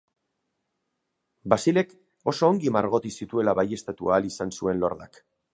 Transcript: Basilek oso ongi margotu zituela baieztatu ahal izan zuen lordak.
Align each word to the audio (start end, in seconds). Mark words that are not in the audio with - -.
Basilek 1.53 1.93
oso 2.33 2.51
ongi 2.55 2.73
margotu 2.79 3.15
zituela 3.21 3.57
baieztatu 3.63 4.13
ahal 4.15 4.31
izan 4.35 4.59
zuen 4.61 4.87
lordak. 4.87 5.25